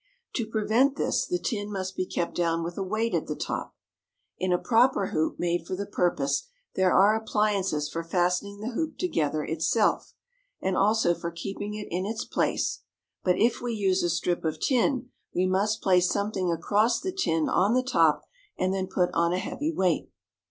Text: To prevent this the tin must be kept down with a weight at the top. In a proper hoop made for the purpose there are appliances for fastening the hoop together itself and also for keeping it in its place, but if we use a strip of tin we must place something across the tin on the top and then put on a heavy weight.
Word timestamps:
To 0.33 0.47
prevent 0.47 0.95
this 0.95 1.27
the 1.27 1.37
tin 1.37 1.71
must 1.71 1.95
be 1.95 2.07
kept 2.07 2.33
down 2.33 2.63
with 2.63 2.75
a 2.75 2.81
weight 2.81 3.13
at 3.13 3.27
the 3.27 3.35
top. 3.35 3.75
In 4.39 4.51
a 4.51 4.57
proper 4.57 5.09
hoop 5.11 5.37
made 5.37 5.67
for 5.67 5.75
the 5.75 5.85
purpose 5.85 6.47
there 6.73 6.91
are 6.91 7.15
appliances 7.15 7.87
for 7.87 8.03
fastening 8.03 8.61
the 8.61 8.71
hoop 8.71 8.97
together 8.97 9.43
itself 9.43 10.13
and 10.59 10.75
also 10.75 11.13
for 11.13 11.29
keeping 11.29 11.75
it 11.75 11.87
in 11.91 12.07
its 12.07 12.25
place, 12.25 12.79
but 13.23 13.37
if 13.37 13.61
we 13.61 13.73
use 13.75 14.01
a 14.01 14.09
strip 14.09 14.43
of 14.43 14.59
tin 14.59 15.11
we 15.35 15.45
must 15.45 15.83
place 15.83 16.09
something 16.09 16.51
across 16.51 16.99
the 16.99 17.11
tin 17.11 17.47
on 17.47 17.75
the 17.75 17.83
top 17.83 18.23
and 18.57 18.73
then 18.73 18.87
put 18.87 19.11
on 19.13 19.31
a 19.31 19.37
heavy 19.37 19.71
weight. 19.71 20.09